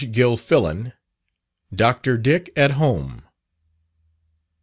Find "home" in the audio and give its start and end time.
2.71-3.21